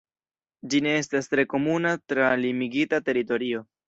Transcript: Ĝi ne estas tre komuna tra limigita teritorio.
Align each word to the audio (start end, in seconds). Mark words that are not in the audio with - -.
Ĝi 0.73 0.79
ne 0.85 0.93
estas 1.01 1.29
tre 1.33 1.45
komuna 1.51 1.91
tra 2.13 2.31
limigita 2.45 3.01
teritorio. 3.11 3.63